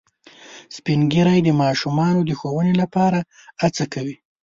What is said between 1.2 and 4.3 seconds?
د ماشومانو د ښوونې لپاره هڅې کوي